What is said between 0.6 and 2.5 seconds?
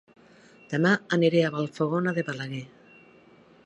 Dema aniré a Vallfogona de